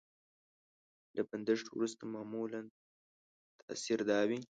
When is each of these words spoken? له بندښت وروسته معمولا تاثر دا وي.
له 1.15 1.21
بندښت 1.29 1.65
وروسته 1.71 2.03
معمولا 2.13 2.61
تاثر 3.61 3.99
دا 4.09 4.19
وي. 4.29 4.39